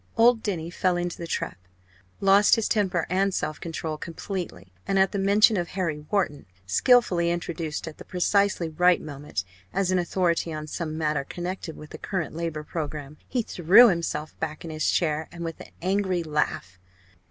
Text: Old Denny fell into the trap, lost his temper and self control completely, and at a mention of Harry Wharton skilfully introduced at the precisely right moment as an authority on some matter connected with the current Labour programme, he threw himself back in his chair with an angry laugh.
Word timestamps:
Old 0.17 0.41
Denny 0.41 0.71
fell 0.71 0.97
into 0.97 1.19
the 1.19 1.27
trap, 1.27 1.59
lost 2.19 2.55
his 2.55 2.67
temper 2.67 3.05
and 3.07 3.31
self 3.35 3.61
control 3.61 3.99
completely, 3.99 4.73
and 4.87 4.97
at 4.97 5.13
a 5.13 5.19
mention 5.19 5.57
of 5.57 5.67
Harry 5.67 6.07
Wharton 6.09 6.47
skilfully 6.65 7.29
introduced 7.29 7.87
at 7.87 7.99
the 7.99 8.03
precisely 8.03 8.67
right 8.67 8.99
moment 8.99 9.43
as 9.71 9.91
an 9.91 9.99
authority 9.99 10.51
on 10.51 10.65
some 10.65 10.97
matter 10.97 11.23
connected 11.23 11.77
with 11.77 11.91
the 11.91 11.99
current 11.99 12.33
Labour 12.35 12.63
programme, 12.63 13.17
he 13.27 13.43
threw 13.43 13.89
himself 13.89 14.35
back 14.39 14.65
in 14.65 14.71
his 14.71 14.89
chair 14.89 15.29
with 15.39 15.59
an 15.59 15.69
angry 15.83 16.23
laugh. 16.23 16.79